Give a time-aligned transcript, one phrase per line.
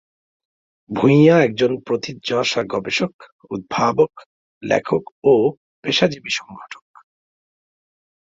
[0.89, 3.13] ভূঁইয়া একজন প্রথিতযশা গবেষক,
[3.51, 4.11] উদ্ভাবক,
[4.63, 5.33] লেখক ও
[5.83, 6.85] পেশাজীবী সংগঠক।